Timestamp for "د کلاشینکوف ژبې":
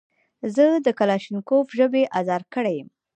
0.85-2.03